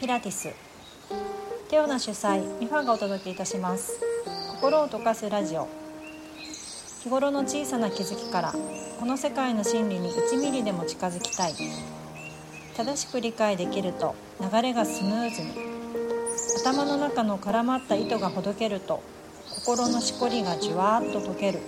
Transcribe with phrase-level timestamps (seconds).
[0.00, 0.48] ピラティス。
[1.68, 4.00] テオナ主催ミファがお届けいたします。
[4.54, 5.68] 心を溶かすラジオ。
[7.02, 8.54] 日頃の小さな気づきから
[8.98, 11.54] この世界の真理に1ミリでも近づきたい。
[12.78, 15.50] 正しく理解できると流れがスムーズに。
[16.64, 19.02] 頭の中の絡まった糸がほどけると
[19.50, 21.60] 心のしこりがじゅわーっと溶ける。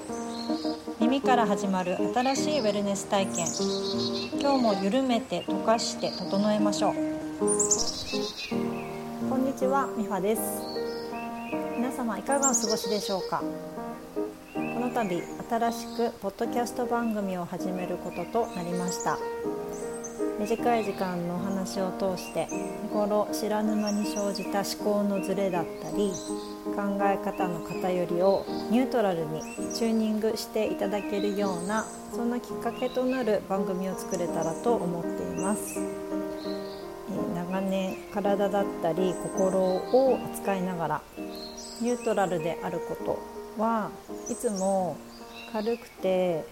[1.01, 3.47] 耳から始まる新しいウェルネス体験。
[4.41, 6.95] 今日も緩めて溶かして整えましょう。
[9.53, 10.41] にちはみファです。
[11.77, 13.43] 皆様いかがお過ごしでしょうか？
[14.55, 19.19] この度新しくポッドキャスト番組を始めることとなりました。
[20.41, 26.13] 短い時間のお話を通して日頃知らぬ間に生じた思考のズレだったり
[26.75, 29.43] 考え方の偏りをニュートラルに
[29.75, 35.79] チューニングしていただけるようなそんなきっかけとなる番組を作れたらと思っています。
[37.53, 41.03] 長年体だったり心を扱いながら
[41.83, 43.19] ニュートラルであること
[43.63, 43.91] は
[44.31, 44.97] いつも
[45.53, 46.47] 軽くて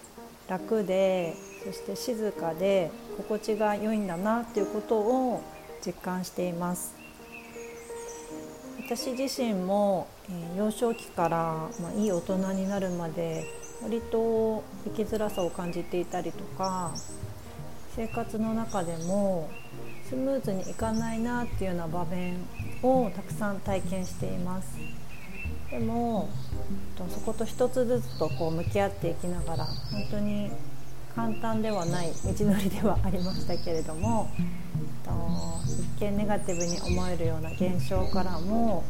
[0.46, 1.34] 楽で
[1.64, 5.42] そして静かで心地が良いんだなっていうことを
[5.84, 6.94] 実感しています。
[8.84, 13.46] 私自身も、え、幼少期から、まあ、いい大人になるまで
[13.82, 16.92] 割と生きづらさを感じていたりとか
[17.94, 19.48] 生活の中でも
[20.10, 22.34] スムーズにいかないなっていうような場面
[22.82, 24.76] をたくさん体験しています。
[25.70, 26.28] でも
[26.96, 30.50] そこと一つずつとこう向き合っていきながら本当に
[31.14, 34.28] 簡単ではない道のりではありましたけれども
[35.98, 38.82] 一見ネガティブに思えるような現象からも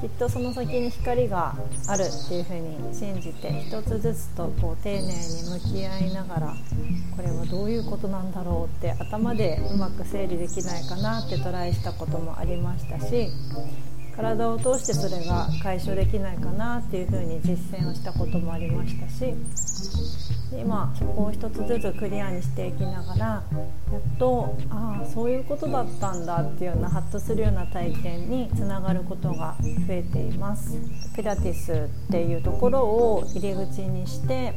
[0.00, 1.54] きっとその先に光が
[1.88, 6.54] あるっていうふうに信じて一つずつとこう丁寧に向き合いながら
[7.16, 13.30] これはどういうことなんだろうって頭でうまく整理できないかなってトライしたこともありましたし
[14.18, 19.32] 体を通してそれが解消できないかなっていうふうに実践をしたこともありましたし
[20.60, 23.42] 今そこを一つずつクリアにしていきながらや
[23.98, 30.76] っとああそういうことだったんだっていうようなハッとするような体験につながることが増えています。
[31.14, 34.54] ピラティスっていうところを入り口にして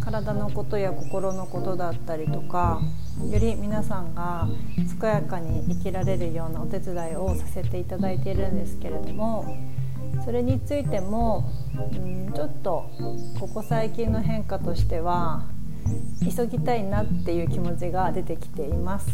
[0.00, 2.80] 体のことや心のことだったりとか
[3.30, 4.48] より皆さんが
[5.00, 9.56] 健やかに生きられるようなお手伝いをさせていただいているんですけれども
[10.24, 12.90] それについても、うん、ちょっと
[13.38, 15.46] ここ最近の変化としては
[16.24, 19.08] 急ぎたいなっていう気持ちが出てきています。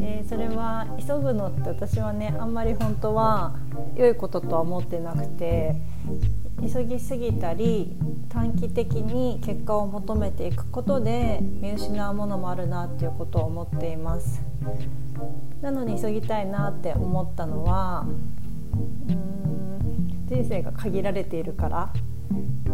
[0.00, 3.54] え、それは急ぐのって私はねあんまり本当は
[3.94, 5.76] 良いこととは思ってなくて
[6.70, 7.96] 急ぎすぎたり
[8.28, 14.42] 短期的に結果を求めていくことで見失うものもあるなっていうことを思っています。
[15.60, 18.06] なのに急ぎたいなって思ったのは
[19.08, 21.92] うん人生が限られているから。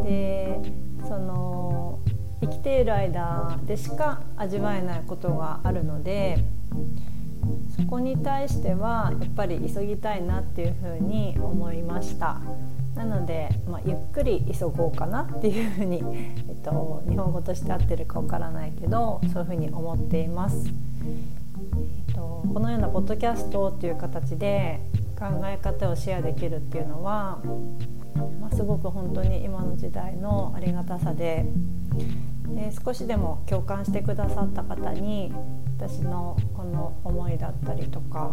[0.04, 0.60] で
[1.06, 1.98] その
[2.40, 6.42] 生きている間でしか味わえないことがあるので
[7.76, 12.40] そこに対してはやっぱり急ぎたいなっていうふうに思いました。
[12.94, 16.02] なので、まあ、ゆっくり急ごうかなっていうふうに、
[16.48, 20.66] えっと、日本語として合ってるかわからないけどそういうふうに思っています、
[22.08, 24.80] えっと、このようなポッドキャストっていう形で
[25.18, 27.40] 考え方をシェアできるっていうのは、
[28.40, 31.46] まあ、すごく本当に今の時代のありがたさで
[32.48, 35.32] で少しでも共感してくださった方に
[35.78, 38.32] 私のこの思いだったりとか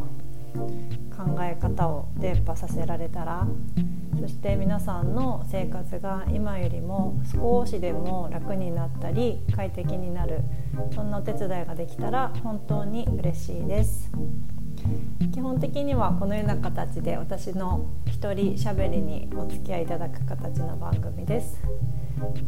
[1.16, 3.48] 考え方を伝播させられたら
[4.20, 10.42] そして皆さんの生活が今よりも少しでも楽になったり快適になる
[10.94, 14.12] そんなお手伝いができたら本当に嬉しいです。
[15.34, 21.62] 基本的にはこのような形で私の一人しゃべりにお付き合いいただく形の番組です。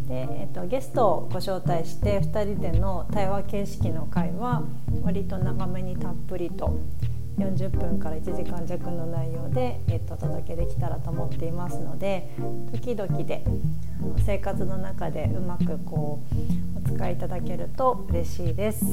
[0.08, 4.64] で、えっと、ゲストをご招待して2人での対話形式の会は
[5.04, 6.80] 割と長めにたっぷりと
[7.40, 12.30] 40分から1時間弱の内容で、えっと、お届けできたらと思っていますので
[12.72, 13.44] 時々で
[14.26, 16.22] 生活の中でうまくこ
[16.76, 18.86] うお使いいただけると嬉しいです。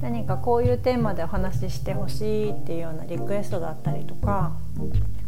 [0.00, 4.52] 何かこういうテーマでお話ししてほしいっていうようなリクエストだったりとか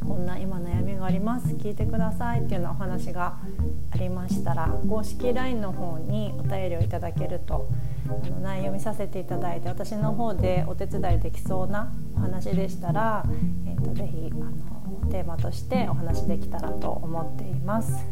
[0.05, 3.39] こんな今悩みがあります聞いてくださいっていうようなお話が
[3.93, 7.69] ありましたら公式 LINE の方にお便りをいただけると
[8.07, 13.25] あの内容見させていただいて私の方でお手伝いできそうなお話でしたら、
[13.67, 18.05] えーと、ぜひあのテーマとしてお話できたらと思っています。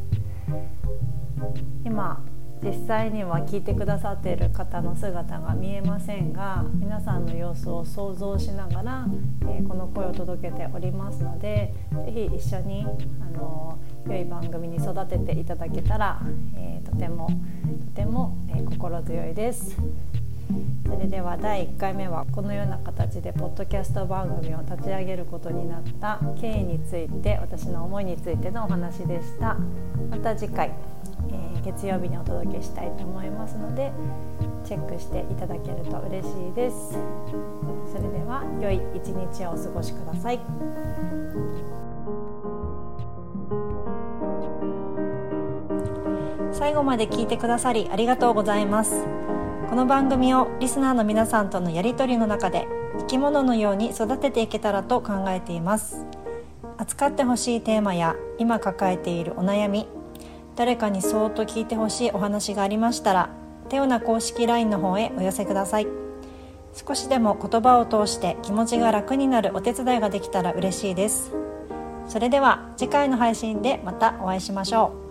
[1.84, 2.24] 今
[2.62, 9.06] 実際には聞いてくださっている方の姿が見えませんが皆さんの様子を想像しながら、
[9.42, 11.74] えー、この声を届けておりますので
[12.06, 12.86] 是非一緒に
[13.20, 16.20] あの良い番組に育てていただけたら、
[16.56, 19.76] えー、とてもとても、えー、心強いです。
[20.86, 29.56] それでは第1回目はこのような形でポッドキャスト番組を立ち上げることになった経緯について私の思いについてのお話でした。
[30.10, 30.72] また次回、
[31.30, 33.90] えー、月曜日にお届けしたいと思いますので
[34.64, 36.98] チェックしていただけると嬉しいです。
[37.90, 40.40] それでは良い一日をお過ごしください。
[46.62, 49.04] 最後まで聞いてくださりありがとうございます。
[49.68, 52.68] この番組をリスナーの皆さんとのやり取りの中で
[53.00, 56.06] 生き物のように育てていけたらと考えています。
[56.78, 59.88] 扱ってほしいテーマや今抱えているお悩み
[60.54, 63.30] 誰かにそーっと聞いてほしいお話がありましたら
[63.68, 65.88] 手よな公式 LINE の方へお寄せください。
[66.74, 71.32] 少しでも言葉を通して気持ちが楽になるお手伝いができたら嬉しいです。
[72.06, 75.01] それでは次回の配信でまたお会いしましょう。